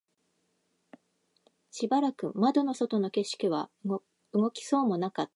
[1.69, 4.01] しばらく窓の外の景色は動
[4.51, 5.29] きそうもなかった